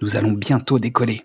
nous 0.00 0.16
allons 0.16 0.32
bientôt 0.32 0.78
décoller. 0.78 1.22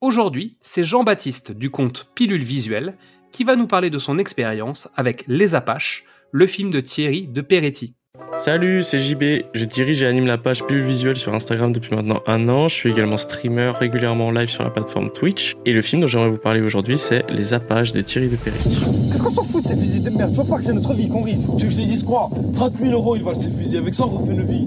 Aujourd'hui, 0.00 0.56
c'est 0.60 0.84
Jean-Baptiste 0.84 1.52
du 1.52 1.70
compte 1.70 2.08
Pilule 2.14 2.42
Visuelle 2.42 2.96
qui 3.32 3.44
va 3.44 3.56
nous 3.56 3.66
parler 3.66 3.90
de 3.90 3.98
son 3.98 4.18
expérience 4.18 4.88
avec 4.96 5.24
Les 5.26 5.54
Apaches, 5.54 6.04
le 6.32 6.46
film 6.46 6.70
de 6.70 6.80
Thierry 6.80 7.26
de 7.26 7.40
Peretti. 7.40 7.94
Salut, 8.38 8.82
c'est 8.82 9.00
JB. 9.00 9.44
Je 9.54 9.64
dirige 9.64 10.02
et 10.02 10.06
anime 10.06 10.26
la 10.26 10.38
page 10.38 10.64
Pilule 10.64 10.84
Visuelle 10.84 11.16
sur 11.16 11.34
Instagram 11.34 11.72
depuis 11.72 11.94
maintenant 11.94 12.22
un 12.26 12.48
an. 12.48 12.68
Je 12.68 12.74
suis 12.74 12.90
également 12.90 13.18
streamer 13.18 13.72
régulièrement 13.78 14.30
live 14.30 14.48
sur 14.48 14.62
la 14.62 14.70
plateforme 14.70 15.10
Twitch. 15.10 15.54
Et 15.64 15.72
le 15.72 15.80
film 15.82 16.02
dont 16.02 16.06
j'aimerais 16.06 16.30
vous 16.30 16.38
parler 16.38 16.60
aujourd'hui, 16.60 16.98
c'est 16.98 17.24
Les 17.30 17.54
Apaches 17.54 17.92
de 17.92 18.02
Thierry 18.02 18.28
de 18.28 18.36
Peretti. 18.36 18.78
Qu'est-ce 19.10 19.22
qu'on 19.22 19.30
s'en 19.30 19.42
fout 19.42 19.62
de 19.64 19.68
ces 19.68 19.76
fusils 19.76 20.02
de 20.02 20.10
merde? 20.10 20.30
Tu 20.30 20.36
vois 20.36 20.44
pas 20.46 20.58
que 20.58 20.64
c'est 20.64 20.72
notre 20.72 20.94
vie 20.94 21.08
qu'on 21.08 21.22
risque 21.22 21.48
Tu 21.56 21.64
veux 21.64 21.68
que 21.68 21.74
je 21.74 21.80
te 21.80 21.86
dise 21.86 22.04
quoi? 22.04 22.30
30 22.54 22.76
000 22.76 22.92
euros, 22.92 23.16
ils 23.16 23.22
valent 23.22 23.34
ces 23.34 23.50
fusils. 23.50 23.78
Avec 23.78 23.94
ça, 23.94 24.04
on 24.04 24.08
refait 24.10 24.32
une 24.32 24.44
vie 24.44 24.66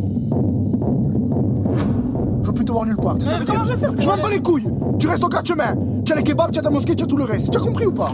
te 2.70 2.72
voir 2.72 2.86
nulle 2.86 2.98
part. 2.98 3.17
je 3.20 4.02
Je 4.02 4.08
m'en 4.08 4.17
bats 4.17 4.30
les 4.30 4.42
couilles. 4.42 4.67
Tu 5.00 5.08
restes 5.08 5.23
au 5.23 5.28
quatre 5.28 5.48
chemins. 5.48 5.75
Tu 6.06 6.14
as 6.14 6.16
les 6.16 6.23
kebabs, 6.23 6.52
tu 6.52 6.59
as 6.59 6.62
ta 6.62 6.70
mosquée, 6.70 6.95
tu 6.95 7.03
as 7.03 7.08
tout 7.08 7.17
le 7.17 7.23
reste. 7.23 7.52
Tu 7.52 7.58
as 7.58 7.62
compris 7.62 7.86
ou 7.86 7.92
pas? 7.92 8.12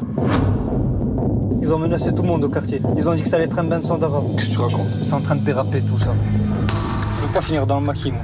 Ils 1.62 1.74
ont 1.74 1.80
menacé 1.80 2.14
tout 2.14 2.22
le 2.22 2.28
monde 2.28 2.44
au 2.44 2.50
quartier. 2.50 2.82
Ils 2.98 3.10
ont 3.10 3.14
dit 3.16 3.22
que 3.22 3.28
ça 3.28 3.36
allait 3.36 3.46
être 3.46 3.60
un 3.60 3.64
bain 3.64 3.80
de 3.80 3.84
sang 3.84 4.00
Qu'est-ce 4.00 4.50
que 4.50 4.54
tu 4.54 4.60
racontes? 4.60 5.00
C'est 5.04 5.14
en 5.14 5.22
train 5.22 5.36
de 5.36 5.44
déraper 5.44 5.82
tout 5.82 5.98
ça. 5.98 6.14
Je 7.12 7.22
veux 7.22 7.34
pas 7.34 7.42
finir 7.42 7.68
dans 7.68 7.80
le 7.80 7.86
maquis, 7.86 8.12
moi. 8.12 8.22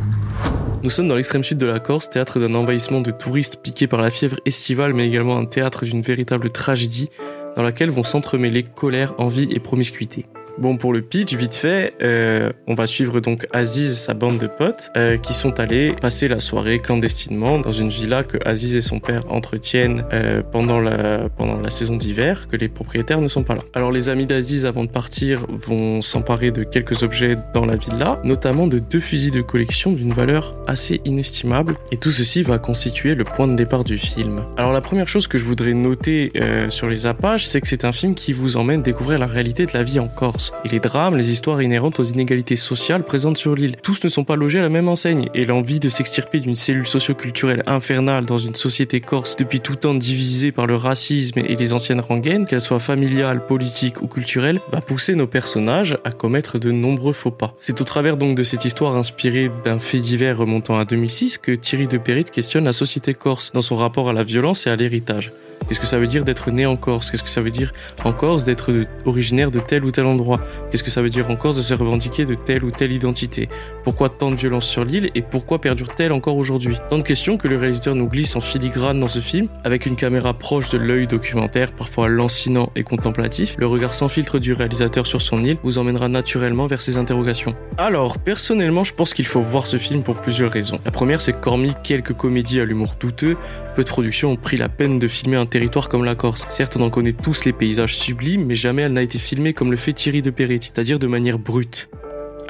Nous 0.83 0.89
sommes 0.89 1.07
dans 1.07 1.15
l'extrême 1.15 1.43
sud 1.43 1.57
de 1.57 1.65
la 1.65 1.79
Corse, 1.79 2.09
théâtre 2.09 2.39
d'un 2.39 2.55
envahissement 2.55 3.01
de 3.01 3.11
touristes 3.11 3.57
piqués 3.57 3.87
par 3.87 4.01
la 4.01 4.09
fièvre 4.09 4.37
estivale, 4.45 4.93
mais 4.93 5.07
également 5.07 5.37
un 5.37 5.45
théâtre 5.45 5.85
d'une 5.85 6.01
véritable 6.01 6.49
tragédie 6.51 7.09
dans 7.55 7.63
laquelle 7.63 7.91
vont 7.91 8.03
s'entremêler 8.03 8.63
colère, 8.63 9.13
envie 9.17 9.47
et 9.51 9.59
promiscuité. 9.59 10.25
Bon, 10.57 10.77
pour 10.77 10.93
le 10.93 11.01
pitch, 11.01 11.33
vite 11.35 11.55
fait, 11.55 11.93
euh, 12.01 12.51
on 12.67 12.75
va 12.75 12.85
suivre 12.85 13.19
donc 13.19 13.47
Aziz 13.53 13.91
et 13.91 13.95
sa 13.95 14.13
bande 14.13 14.37
de 14.37 14.47
potes 14.47 14.91
euh, 14.97 15.17
qui 15.17 15.33
sont 15.33 15.59
allés 15.59 15.93
passer 15.93 16.27
la 16.27 16.39
soirée 16.39 16.79
clandestinement 16.79 17.59
dans 17.59 17.71
une 17.71 17.89
villa 17.89 18.23
que 18.23 18.37
Aziz 18.45 18.75
et 18.75 18.81
son 18.81 18.99
père 18.99 19.21
entretiennent 19.29 20.05
euh, 20.13 20.41
pendant 20.43 20.79
la 20.79 21.29
pendant 21.29 21.59
la 21.59 21.69
saison 21.69 21.95
d'hiver, 21.95 22.47
que 22.49 22.57
les 22.57 22.67
propriétaires 22.67 23.21
ne 23.21 23.27
sont 23.27 23.43
pas 23.43 23.55
là. 23.55 23.61
Alors 23.73 23.91
les 23.91 24.09
amis 24.09 24.25
d'Aziz, 24.25 24.65
avant 24.65 24.83
de 24.83 24.89
partir, 24.89 25.45
vont 25.49 26.01
s'emparer 26.01 26.51
de 26.51 26.63
quelques 26.63 27.03
objets 27.03 27.37
dans 27.53 27.65
la 27.65 27.75
villa, 27.75 28.19
notamment 28.23 28.67
de 28.67 28.79
deux 28.79 28.99
fusils 28.99 29.31
de 29.31 29.41
collection 29.41 29.93
d'une 29.93 30.13
valeur 30.13 30.55
assez 30.67 31.01
inestimable, 31.05 31.75
et 31.91 31.97
tout 31.97 32.11
ceci 32.11 32.43
va 32.43 32.59
constituer 32.59 33.15
le 33.15 33.23
point 33.23 33.47
de 33.47 33.55
départ 33.55 33.83
du 33.83 33.97
film. 33.97 34.45
Alors 34.57 34.73
la 34.73 34.81
première 34.81 35.07
chose 35.07 35.27
que 35.27 35.37
je 35.37 35.45
voudrais 35.45 35.73
noter 35.73 36.31
sur 36.69 36.87
les 36.87 37.05
Apaches, 37.05 37.45
c'est 37.45 37.61
que 37.61 37.67
c'est 37.67 37.85
un 37.85 37.91
film 37.91 38.15
qui 38.15 38.33
vous 38.33 38.57
emmène 38.57 38.81
découvrir 38.81 39.17
la 39.17 39.27
réalité 39.27 39.65
de 39.65 39.71
la 39.73 39.83
vie 39.83 39.99
en 39.99 40.07
Corse 40.07 40.40
et 40.65 40.69
les 40.69 40.79
drames, 40.79 41.17
les 41.17 41.31
histoires 41.31 41.61
inhérentes 41.61 41.99
aux 41.99 42.03
inégalités 42.03 42.55
sociales 42.55 43.03
présentes 43.03 43.37
sur 43.37 43.55
l'île. 43.55 43.75
Tous 43.83 44.03
ne 44.03 44.09
sont 44.09 44.23
pas 44.23 44.35
logés 44.35 44.59
à 44.59 44.63
la 44.63 44.69
même 44.69 44.89
enseigne 44.89 45.29
et 45.33 45.45
l'envie 45.45 45.79
de 45.79 45.89
s'extirper 45.89 46.39
d'une 46.39 46.55
cellule 46.55 46.87
socioculturelle 46.87 47.63
infernale 47.67 48.25
dans 48.25 48.37
une 48.37 48.55
société 48.55 49.01
corse 49.01 49.35
depuis 49.35 49.59
tout 49.59 49.75
temps 49.75 49.93
divisée 49.93 50.51
par 50.51 50.67
le 50.67 50.75
racisme 50.75 51.39
et 51.39 51.55
les 51.55 51.73
anciennes 51.73 51.99
rengaines, 51.99 52.45
qu'elles 52.45 52.61
soient 52.61 52.79
familiales, 52.79 53.45
politiques 53.45 54.01
ou 54.01 54.07
culturelles, 54.07 54.61
va 54.71 54.81
pousser 54.81 55.15
nos 55.15 55.27
personnages 55.27 55.97
à 56.03 56.11
commettre 56.11 56.59
de 56.59 56.71
nombreux 56.71 57.13
faux 57.13 57.31
pas. 57.31 57.53
C'est 57.59 57.81
au 57.81 57.83
travers 57.83 58.17
donc 58.17 58.35
de 58.35 58.43
cette 58.43 58.65
histoire 58.65 58.95
inspirée 58.95 59.51
d'un 59.63 59.79
fait 59.79 59.99
divers 59.99 60.37
remontant 60.37 60.79
à 60.79 60.85
2006 60.85 61.37
que 61.37 61.51
Thierry 61.51 61.87
de 61.87 61.97
Perrit 61.97 62.25
questionne 62.25 62.65
la 62.65 62.73
société 62.73 63.13
corse 63.13 63.51
dans 63.51 63.61
son 63.61 63.75
rapport 63.75 64.09
à 64.09 64.13
la 64.13 64.23
violence 64.23 64.67
et 64.67 64.69
à 64.69 64.75
l'héritage. 64.75 65.31
Qu'est-ce 65.71 65.79
que 65.79 65.87
ça 65.87 65.99
veut 65.99 66.07
dire 66.07 66.25
d'être 66.25 66.51
né 66.51 66.65
en 66.65 66.75
Corse? 66.75 67.09
Qu'est-ce 67.09 67.23
que 67.23 67.29
ça 67.29 67.39
veut 67.39 67.49
dire 67.49 67.71
en 68.03 68.11
Corse 68.11 68.43
d'être 68.43 68.73
originaire 69.05 69.51
de 69.51 69.61
tel 69.61 69.85
ou 69.85 69.91
tel 69.91 70.05
endroit? 70.05 70.41
Qu'est-ce 70.69 70.83
que 70.83 70.89
ça 70.89 71.01
veut 71.01 71.09
dire 71.09 71.31
en 71.31 71.37
Corse 71.37 71.55
de 71.55 71.61
se 71.61 71.73
revendiquer 71.73 72.25
de 72.25 72.35
telle 72.35 72.65
ou 72.65 72.71
telle 72.71 72.91
identité? 72.91 73.47
Pourquoi 73.85 74.09
tant 74.09 74.31
de 74.31 74.35
violence 74.35 74.65
sur 74.65 74.83
l'île 74.83 75.11
et 75.15 75.21
pourquoi 75.21 75.61
perdure-t-elle 75.61 76.11
encore 76.11 76.35
aujourd'hui? 76.35 76.75
Tant 76.89 76.97
de 76.97 77.03
questions 77.03 77.37
que 77.37 77.47
le 77.47 77.55
réalisateur 77.55 77.95
nous 77.95 78.09
glisse 78.09 78.35
en 78.35 78.41
filigrane 78.41 78.99
dans 78.99 79.07
ce 79.07 79.21
film, 79.21 79.47
avec 79.63 79.85
une 79.85 79.95
caméra 79.95 80.33
proche 80.33 80.71
de 80.71 80.77
l'œil 80.77 81.07
documentaire, 81.07 81.71
parfois 81.71 82.09
lancinant 82.09 82.69
et 82.75 82.83
contemplatif. 82.83 83.55
Le 83.57 83.65
regard 83.65 83.93
sans 83.93 84.09
filtre 84.09 84.39
du 84.39 84.51
réalisateur 84.51 85.07
sur 85.07 85.21
son 85.21 85.41
île 85.41 85.55
vous 85.63 85.77
emmènera 85.77 86.09
naturellement 86.09 86.67
vers 86.67 86.81
ces 86.81 86.97
interrogations. 86.97 87.55
Alors, 87.77 88.17
personnellement, 88.17 88.83
je 88.83 88.93
pense 88.93 89.13
qu'il 89.13 89.25
faut 89.25 89.39
voir 89.39 89.65
ce 89.65 89.77
film 89.77 90.03
pour 90.03 90.15
plusieurs 90.15 90.51
raisons. 90.51 90.81
La 90.83 90.91
première, 90.91 91.21
c'est 91.21 91.39
qu'hormis 91.39 91.71
quelques 91.81 92.11
comédies 92.11 92.59
à 92.59 92.65
l'humour 92.65 92.95
douteux, 92.99 93.37
peu 93.77 93.85
de 93.85 93.89
productions 93.89 94.31
ont 94.31 94.35
pris 94.35 94.57
la 94.57 94.67
peine 94.67 94.99
de 94.99 95.07
filmer 95.07 95.37
un 95.37 95.45
comme 95.69 96.03
la 96.03 96.15
Corse. 96.15 96.45
Certes, 96.49 96.75
on 96.77 96.81
en 96.81 96.89
connaît 96.89 97.13
tous 97.13 97.45
les 97.45 97.53
paysages 97.53 97.95
sublimes, 97.95 98.45
mais 98.45 98.55
jamais 98.55 98.81
elle 98.83 98.93
n'a 98.93 99.03
été 99.03 99.19
filmée 99.19 99.53
comme 99.53 99.71
le 99.71 99.77
fait 99.77 99.93
Thierry 99.93 100.21
de 100.21 100.31
Peretti, 100.31 100.71
c'est-à-dire 100.73 100.99
de 100.99 101.07
manière 101.07 101.37
brute. 101.37 101.89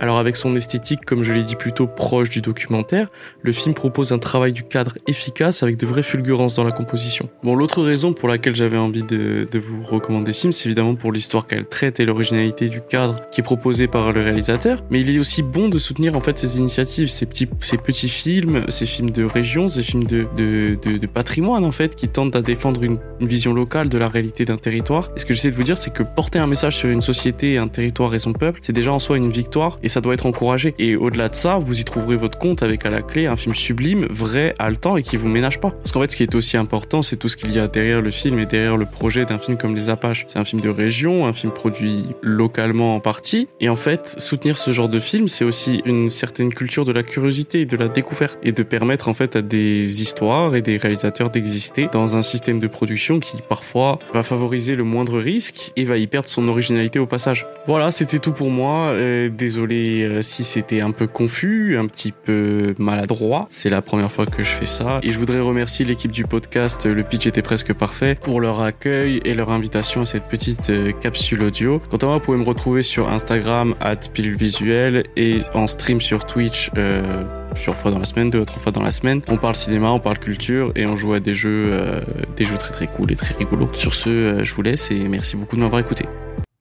Alors 0.02 0.18
avec 0.18 0.36
son 0.36 0.56
esthétique, 0.56 1.06
comme 1.06 1.22
je 1.22 1.32
l'ai 1.32 1.44
dit 1.44 1.56
plutôt 1.56 1.86
proche 1.86 2.32
du 2.32 2.42
documentaire, 2.42 3.08
le 3.44 3.52
film 3.52 3.76
propose 3.76 4.12
un 4.12 4.18
travail 4.18 4.52
du 4.52 4.64
cadre 4.64 4.98
efficace 5.06 5.62
avec 5.62 5.78
de 5.78 5.86
vraies 5.86 6.02
fulgurances 6.02 6.56
dans 6.56 6.64
la 6.64 6.72
composition. 6.72 7.30
Bon, 7.44 7.54
l'autre 7.54 7.84
raison 7.84 8.12
pour 8.12 8.28
laquelle 8.28 8.56
j'avais 8.56 8.80
envie 8.80 9.04
de, 9.04 9.48
vous 9.54 9.84
recommander 9.84 10.34
ce 10.34 10.50
c'est 10.50 10.66
évidemment 10.66 10.96
pour 10.96 11.12
l'histoire 11.12 11.46
qu'elle 11.46 11.68
traite 11.68 12.00
et 12.00 12.06
l'originalité 12.06 12.68
du 12.68 12.82
cadre 12.82 13.22
qui 13.32 13.42
est 13.42 13.44
proposé 13.44 13.88
par 13.88 14.12
le 14.12 14.24
réalisateur. 14.24 14.80
Mais 14.90 15.02
il 15.02 15.16
est 15.16 15.20
aussi 15.20 15.44
bon 15.44 15.70
de 15.70 15.78
soutenir 15.78 16.18
en 16.18 16.20
fait 16.20 16.40
ces 16.40 16.58
initiatives, 16.58 17.08
ces 17.08 17.28
petits, 17.28 18.10
films, 18.10 18.64
ces 18.70 18.88
films 18.88 19.12
de 19.12 19.24
région, 19.24 19.70
ces 19.70 19.84
films 19.84 20.06
de, 20.06 21.06
patrimoine 21.14 21.64
en 21.64 21.72
fait, 21.72 21.96
qui 21.96 22.08
tentent 22.08 22.36
à 22.36 22.42
défendre 22.42 22.82
une, 22.82 22.98
vision 23.20 23.54
locale 23.54 23.88
de 23.88 24.00
la 24.00 24.08
réalité 24.08 24.46
d'un 24.46 24.58
territoire. 24.58 25.12
Et 25.16 25.20
ce 25.20 25.28
que 25.28 25.36
j'essaie 25.36 25.52
de 25.52 25.56
vous 25.56 25.62
dire, 25.62 25.78
c'est 25.78 25.94
que 25.94 26.02
porter 26.02 26.40
un 26.40 26.48
message 26.48 26.76
sur 26.76 26.90
une 26.90 27.04
société, 27.04 27.60
un 27.60 27.68
territoire 27.68 28.16
et 28.16 28.20
son 28.20 28.34
peuple, 28.34 28.62
c'est 28.64 28.74
déjà 28.74 28.92
en 28.92 28.98
soi 28.98 29.18
une 29.18 29.30
victoire. 29.30 29.78
Ça 29.92 30.02
doit 30.02 30.14
être 30.14 30.26
encouragé. 30.26 30.74
Et 30.80 30.96
au-delà 30.96 31.30
de 31.30 31.36
ça, 31.36 31.58
vous 31.58 31.80
y 31.80 31.84
trouverez 31.84 32.16
votre 32.16 32.38
compte 32.38 32.64
avec 32.64 32.86
à 32.86 32.90
la 32.90 33.02
clé 33.02 33.28
un 33.28 33.36
film 33.36 33.54
sublime, 33.54 34.06
vrai, 34.10 34.56
haletant 34.58 34.98
et 34.98 35.04
qui 35.04 35.18
vous 35.18 35.28
ménage 35.28 35.60
pas. 35.60 35.72
Parce 35.72 35.92
qu'en 35.92 36.02
fait, 36.02 36.12
ce 36.12 36.16
qui 36.16 36.24
est 36.24 36.36
aussi 36.36 36.58
important, 36.58 37.04
c'est 37.04 37.18
tout 37.18 37.28
ce 37.28 37.38
qu'il 37.38 37.52
y 37.52 37.60
a 37.60 37.68
derrière 37.68 38.02
le 38.02 38.12
film 38.12 38.40
et 38.40 38.46
derrière 38.46 38.78
le 38.78 38.86
projet 38.86 39.26
d'un 39.26 39.38
film 39.38 39.58
comme 39.58 39.76
Les 39.76 39.90
Apaches. 39.90 40.26
C'est 40.28 40.40
un 40.40 40.46
film 40.46 40.62
de 40.62 40.70
région, 40.70 41.26
un 41.26 41.34
film 41.34 41.52
produit 41.52 42.06
localement 42.22 42.96
en 42.96 43.00
partie. 43.00 43.48
Et 43.60 43.70
en 43.70 43.76
fait, 43.76 44.16
soutenir 44.18 44.58
ce 44.58 44.72
genre 44.72 44.90
de 44.90 45.00
film, 45.00 45.28
c'est 45.28 45.46
aussi 45.46 45.82
une 45.86 46.10
certaine 46.10 46.54
culture 46.54 46.86
de 46.86 46.92
la 46.92 47.04
curiosité, 47.04 47.66
de 47.66 47.78
la 47.78 47.88
découverte 47.88 48.40
et 48.44 48.52
de 48.52 48.64
permettre 48.64 49.08
en 49.10 49.14
fait 49.14 49.36
à 49.36 49.42
des 49.42 50.02
histoires 50.02 50.56
et 50.56 50.62
des 50.62 50.78
réalisateurs 50.78 51.30
d'exister 51.30 51.88
dans 51.92 52.16
un 52.16 52.22
système 52.22 52.60
de 52.60 52.68
production 52.68 53.20
qui 53.20 53.38
parfois 53.48 54.00
va 54.14 54.24
favoriser 54.24 54.76
le 54.76 54.84
moindre 54.84 55.20
risque 55.20 55.72
et 55.76 55.84
va 55.84 55.98
y 55.98 56.08
perdre 56.08 56.30
son 56.30 56.48
originalité 56.48 57.00
au 57.00 57.06
passage. 57.06 57.46
Voilà, 57.68 57.92
c'était 57.92 58.20
tout 58.20 58.32
pour 58.32 58.50
moi. 58.50 58.94
désolé 59.30 59.81
euh, 60.04 60.22
si 60.22 60.44
c'était 60.44 60.82
un 60.82 60.92
peu 60.92 61.08
confus, 61.08 61.78
un 61.78 61.88
petit 61.88 62.12
peu 62.12 62.76
maladroit. 62.78 63.48
C'est 63.50 63.70
la 63.70 63.82
première 63.82 64.12
fois 64.12 64.26
que 64.26 64.44
je 64.44 64.50
fais 64.50 64.66
ça. 64.66 65.00
Et 65.04 65.12
je 65.12 65.20
voudrais 65.20 65.40
remercier 65.40 65.86
l'équipe 65.86 66.12
du 66.12 66.26
podcast 66.26 66.86
Le 66.86 67.04
Pitch 67.04 67.28
était 67.28 67.42
presque 67.42 67.74
parfait 67.74 68.16
pour 68.22 68.42
leur 68.42 68.62
accueil 68.62 69.22
et 69.26 69.34
leur 69.34 69.50
invitation 69.50 70.02
à 70.02 70.06
cette 70.06 70.26
petite 70.26 70.70
euh, 70.70 70.92
capsule 70.92 71.44
audio. 71.44 71.82
Quant 71.90 71.98
à 71.98 72.06
moi, 72.06 72.16
vous 72.16 72.22
pouvez 72.22 72.38
me 72.38 72.46
retrouver 72.46 72.84
sur 72.84 73.10
Instagram, 73.10 73.76
at 73.80 73.98
pilule 74.14 74.36
visuelle 74.36 75.04
et 75.16 75.40
en 75.54 75.68
stream 75.68 76.02
sur 76.02 76.26
Twitch, 76.26 76.72
euh, 76.78 77.24
plusieurs 77.54 77.76
fois 77.76 77.92
dans 77.92 78.00
la 78.00 78.06
semaine, 78.06 78.30
deux 78.30 78.40
ou 78.40 78.46
trois 78.46 78.62
fois 78.62 78.72
dans 78.72 78.84
la 78.84 78.92
semaine. 78.92 79.22
On 79.28 79.38
parle 79.38 79.56
cinéma, 79.56 79.92
on 79.92 80.00
parle 80.00 80.20
culture 80.20 80.72
et 80.76 80.86
on 80.86 80.96
joue 80.96 81.14
à 81.14 81.20
des 81.20 81.34
jeux 81.34 82.02
très 82.38 82.72
très 82.72 82.88
cool 82.88 83.12
et 83.12 83.16
très 83.16 83.36
rigolos. 83.36 83.70
Sur 83.74 83.94
ce, 83.94 84.44
je 84.44 84.54
vous 84.54 84.62
laisse 84.62 84.92
et 84.92 85.00
merci 85.00 85.36
beaucoup 85.36 85.56
de 85.56 85.62
m'avoir 85.62 85.82
écouté. 85.82 86.06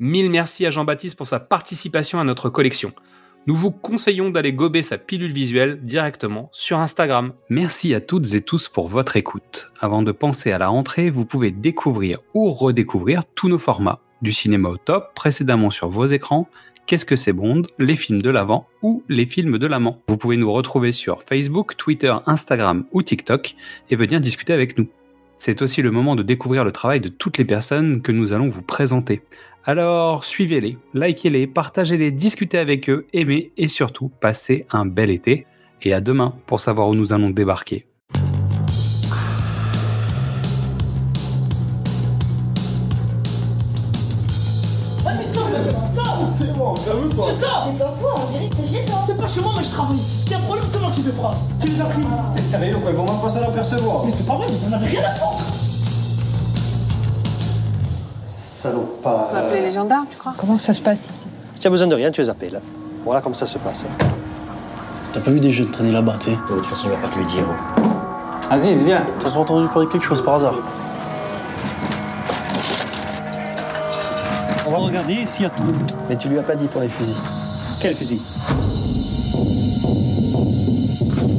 Mille 0.03 0.31
merci 0.31 0.65
à 0.65 0.71
Jean-Baptiste 0.71 1.15
pour 1.15 1.29
sa 1.29 1.41
participation 1.41 2.19
à 2.19 2.25
notre 2.25 2.49
collection. 2.49 2.95
Nous 3.47 3.55
vous 3.55 3.71
conseillons 3.71 4.31
d'aller 4.31 4.55
gober 4.55 4.81
sa 4.81 4.97
pilule 4.97 5.35
visuelle 5.35 5.79
directement 5.83 6.49
sur 6.53 6.79
Instagram. 6.79 7.35
Merci 7.51 7.93
à 7.93 8.01
toutes 8.01 8.33
et 8.33 8.41
tous 8.41 8.69
pour 8.69 8.89
votre 8.89 9.19
écoute. 9.19 9.71
Avant 9.79 10.01
de 10.01 10.11
penser 10.11 10.53
à 10.53 10.59
la 10.59 10.69
rentrée, 10.69 11.11
vous 11.11 11.27
pouvez 11.27 11.51
découvrir 11.51 12.21
ou 12.33 12.51
redécouvrir 12.51 13.25
tous 13.35 13.51
nos 13.51 13.59
formats. 13.59 14.01
Du 14.23 14.33
cinéma 14.33 14.71
au 14.71 14.79
top, 14.79 15.15
précédemment 15.15 15.71
sur 15.71 15.91
vos 15.91 16.07
écrans, 16.07 16.49
Qu'est-ce 16.87 17.05
que 17.05 17.15
c'est 17.15 17.35
Bond 17.35 17.63
Les 17.79 17.95
films 17.95 18.23
de 18.23 18.31
l'avant 18.31 18.67
ou 18.83 19.05
les 19.09 19.27
films 19.27 19.59
de 19.59 19.67
l'amant 19.67 20.01
Vous 20.09 20.17
pouvez 20.17 20.37
nous 20.37 20.51
retrouver 20.51 20.91
sur 20.91 21.23
Facebook, 21.23 21.77
Twitter, 21.77 22.13
Instagram 22.27 22.85
ou 22.91 23.03
TikTok 23.03 23.55
et 23.91 23.97
venir 23.97 24.21
discuter 24.21 24.55
avec 24.55 24.77
nous. 24.77 24.89
C'est 25.41 25.63
aussi 25.63 25.81
le 25.81 25.91
moment 25.91 26.17
de 26.17 26.23
découvrir 26.23 26.65
le 26.65 26.71
travail 26.71 27.01
de 27.01 27.09
toutes 27.09 27.39
les 27.39 27.47
personnes 27.47 28.03
que 28.03 28.13
nous 28.13 28.35
allons 28.35 28.51
vous 28.51 28.61
présenter. 28.61 29.23
Alors 29.65 30.23
suivez-les, 30.23 30.77
likez-les, 30.93 31.47
partagez-les, 31.47 32.11
discutez 32.11 32.59
avec 32.59 32.91
eux, 32.91 33.07
aimez 33.15 33.51
et 33.57 33.69
surtout 33.69 34.11
passez 34.21 34.67
un 34.71 34.85
bel 34.85 35.09
été. 35.09 35.47
Et 35.81 35.95
à 35.95 36.03
demain 36.03 36.35
pour 36.47 36.61
savoir 36.61 36.89
où 36.89 36.95
nous 36.95 37.15
allons 37.15 37.31
débarquer. 37.31 37.87
Tu 46.75 47.41
sors 47.41 47.69
Mais 47.73 47.83
On 47.83 48.31
dirait 48.31 48.49
que 48.49 48.57
c'est 48.57 48.67
gênant. 48.67 48.99
C'est 49.07 49.17
pas 49.17 49.27
chez 49.27 49.41
moi, 49.41 49.53
mais 49.57 49.65
je 49.65 49.71
travaille 49.71 49.97
ici. 49.99 50.19
S'il 50.21 50.31
y 50.31 50.35
a 50.35 50.39
un 50.39 50.41
problème, 50.43 50.65
c'est 50.71 50.79
moi 50.81 50.91
qui 50.95 51.03
te 51.03 51.11
frappe. 51.13 51.35
Tu 51.61 51.69
les 51.69 51.81
as 51.81 51.85
pris 51.85 52.01
Mais 52.35 52.43
sérieux 52.43 52.77
quoi, 52.81 52.91
ils 52.91 52.97
vont 52.97 53.05
même 53.05 53.21
pas 53.21 53.29
s'en 53.29 53.43
apercevoir. 53.43 54.05
Mais 54.05 54.11
c'est 54.11 54.27
pas 54.27 54.35
vrai, 54.37 54.47
vous 54.49 54.69
en 54.69 54.77
avez 54.77 54.87
rien 54.87 55.01
à 55.05 55.11
foutre 55.15 55.45
Salopard. 58.27 59.27
On 59.31 59.33
va 59.33 59.39
appeler 59.41 59.63
les 59.63 59.73
gendarmes, 59.73 60.07
tu 60.11 60.17
crois 60.17 60.35
Comment 60.37 60.55
ça 60.55 60.75
se 60.75 60.81
passe 60.83 61.11
ici 61.11 61.27
Si 61.55 61.61
tu 61.61 61.67
as 61.67 61.71
besoin 61.71 61.87
de 61.89 61.95
rien, 61.95 62.11
tu 62.11 62.21
les 62.21 62.31
appelles. 62.31 62.61
Voilà 63.05 63.21
comme 63.21 63.35
ça 63.35 63.47
se 63.47 63.59
passe. 63.59 63.87
T'as 65.13 65.21
pas 65.21 65.31
vu 65.31 65.41
des 65.41 65.51
jeunes 65.51 65.71
traîner 65.71 65.93
là-bas, 65.93 66.17
tu 66.21 66.31
sais 66.31 66.37
De 66.37 66.55
toute 66.55 66.67
façon, 66.67 66.89
il 66.89 66.91
va 66.91 66.99
pas 66.99 67.09
te 67.09 67.19
le 67.19 67.25
dire. 67.25 67.45
Aziz, 68.51 68.85
viens. 68.85 69.05
T'as 69.21 69.31
pas 69.31 69.39
entendu 69.39 69.67
parler 69.69 69.87
de 69.87 69.93
quelque 69.93 70.07
chose 70.07 70.23
par 70.23 70.35
hasard 70.35 70.55
Regarder 74.87 75.27
s'il 75.27 75.43
y 75.45 75.47
a 75.47 75.51
tout. 75.51 75.63
Mais 76.09 76.17
tu 76.17 76.29
lui 76.29 76.39
as 76.39 76.43
pas 76.43 76.57
dit 76.57 76.67
pour 76.67 76.81
les 76.81 76.89
fusils. 76.89 77.15
Quel 77.81 77.95
fusil? 77.95 78.21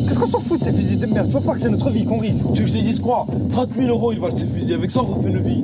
Qu'est-ce 0.08 0.20
qu'on 0.20 0.28
s'en 0.28 0.40
fout 0.40 0.60
de 0.60 0.66
ces 0.66 0.74
fusils 0.74 1.00
de 1.00 1.06
merde? 1.08 1.28
Tu 1.28 1.34
vois 1.34 1.42
pas 1.42 1.54
que 1.54 1.62
c'est 1.62 1.70
notre 1.70 1.90
vie 1.90 2.06
qu'on 2.06 2.18
risque 2.18 2.46
Tu 2.54 2.62
veux 2.62 2.66
que 2.66 2.72
je 2.72 2.78
te 2.78 2.84
dise 2.84 3.00
quoi? 3.00 3.26
30 3.52 3.74
000 3.76 3.88
euros, 3.90 4.12
ils 4.14 4.20
valent 4.20 4.36
ces 4.36 4.46
fusils. 4.46 4.74
Avec 4.76 4.92
ça, 4.92 5.02
on 5.02 5.06
refait 5.06 5.30
une 5.30 5.40
vie. 5.40 5.64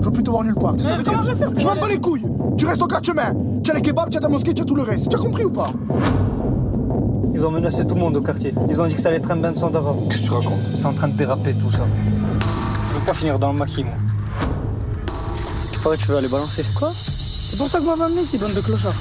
Je 0.00 0.04
veux 0.06 0.12
plus 0.12 0.22
te 0.22 0.30
voir 0.30 0.44
nulle 0.44 0.54
part. 0.54 0.74
Mais 0.74 1.02
comment 1.04 1.22
je 1.22 1.32
vais 1.32 1.36
faire? 1.36 1.50
Je 1.56 1.66
m'en 1.66 1.76
bats 1.76 1.88
les 1.88 1.98
couilles. 2.00 2.26
Tu 2.56 2.66
restes 2.66 2.82
au 2.82 2.86
quatre 2.86 3.04
chemin. 3.06 3.34
Tu 3.62 3.70
as 3.70 3.74
les 3.74 3.82
kebabs, 3.82 4.10
tu 4.10 4.18
as 4.18 4.20
ta 4.20 4.28
mosquée, 4.28 4.54
tu 4.54 4.62
as 4.62 4.64
tout 4.64 4.76
le 4.76 4.82
reste. 4.82 5.08
Tu 5.10 5.16
as 5.16 5.18
compris 5.18 5.44
ou 5.44 5.50
pas? 5.50 5.70
Ils 7.34 7.44
ont 7.44 7.50
menacé 7.50 7.86
tout 7.86 7.94
le 7.94 8.00
monde 8.00 8.16
au 8.16 8.22
quartier. 8.22 8.54
Ils 8.70 8.80
ont 8.80 8.86
dit 8.86 8.94
que 8.94 9.00
ça 9.00 9.08
allait 9.08 9.18
être 9.18 9.30
un 9.30 9.36
bain 9.36 9.50
de 9.50 9.56
sang 9.56 9.70
d'avant. 9.70 9.96
Qu'est-ce 10.08 10.22
que 10.22 10.26
tu 10.28 10.32
racontes? 10.32 10.70
C'est 10.74 10.86
en 10.86 10.94
train 10.94 11.08
de 11.08 11.16
déraper 11.16 11.52
tout 11.54 11.70
ça. 11.70 11.86
Je 12.84 12.92
veux 12.92 13.04
pas 13.04 13.12
finir 13.14 13.38
dans 13.38 13.52
le 13.52 13.58
maquis, 13.58 13.84
moi. 13.84 13.92
Ce 15.66 15.72
qui 15.72 15.78
paraît, 15.78 15.96
tu 15.96 16.06
veux 16.06 16.16
aller 16.16 16.28
balancer. 16.28 16.62
Quoi? 16.78 16.88
C'est 16.88 17.58
pour 17.58 17.66
ça 17.66 17.78
que 17.78 17.82
vous 17.82 17.90
m'avez 17.90 18.04
amené 18.04 18.20
ici, 18.20 18.38
bande 18.38 18.54
de 18.54 18.60
clochards. 18.60 18.94